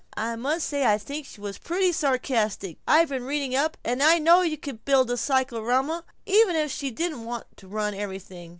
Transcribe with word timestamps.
I 0.17 0.35
must 0.35 0.67
say 0.67 0.83
I 0.83 0.97
think 0.97 1.27
she 1.27 1.39
was 1.41 1.59
pretty 1.59 1.91
sarcastic. 1.91 2.79
I've 2.87 3.09
been 3.09 3.23
reading 3.23 3.53
up, 3.53 3.77
and 3.85 4.01
I 4.01 4.17
know 4.17 4.39
I 4.41 4.55
could 4.55 4.83
build 4.83 5.11
a 5.11 5.15
cyclorama, 5.15 6.03
if 6.25 6.71
she 6.71 6.89
didn't 6.89 7.23
want 7.23 7.45
to 7.57 7.67
run 7.67 7.93
everything." 7.93 8.49